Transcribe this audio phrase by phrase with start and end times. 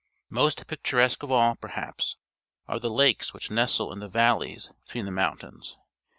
[0.31, 2.17] Most picturesque of all, perhaps,
[2.67, 5.77] are the lakes which nestle in the valleys between the mountains.